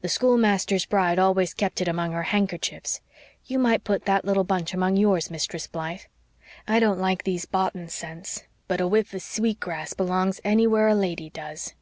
[0.00, 3.02] The schoolmaster's bride always kept it among her handkerchiefs.
[3.44, 6.00] You might put that little bunch among yours, Mistress Blythe.
[6.66, 10.94] I don't like these boughten scents but a whiff of sweet grass belongs anywhere a
[10.96, 11.74] lady does."